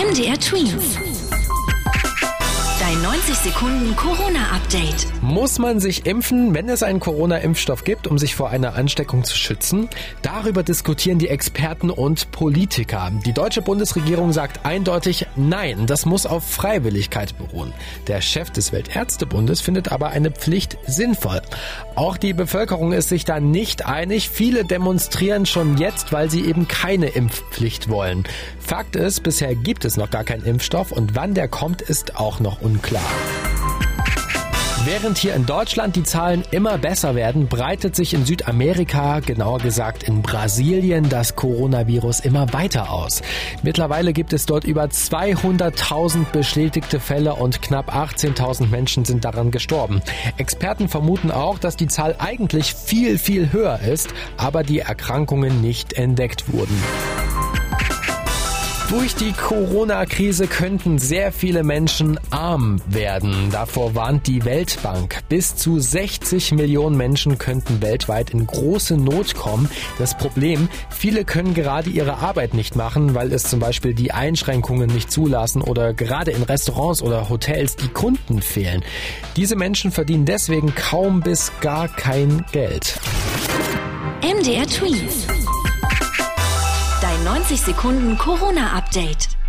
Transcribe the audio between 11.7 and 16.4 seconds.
und Politiker. Die deutsche Bundesregierung sagt eindeutig Nein, das muss